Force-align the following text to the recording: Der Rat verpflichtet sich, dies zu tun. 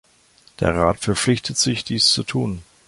Der 0.59 0.75
Rat 0.75 0.97
verpflichtet 1.01 1.59
sich, 1.59 1.83
dies 1.83 2.07
zu 2.09 2.23
tun. 2.23 2.63